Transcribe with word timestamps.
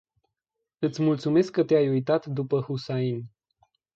Iti 0.85 0.99
multumesc 1.05 1.51
ca 1.55 1.61
te-ai 1.67 1.87
uitat 1.93 2.23
dupa 2.35 2.57
Hussain. 2.65 3.17